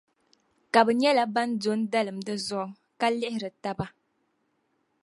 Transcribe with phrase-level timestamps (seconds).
[0.73, 2.67] Ka bɛ nyɛla ban do n-dalim di zuɣu
[2.99, 3.85] ka lihiri taba.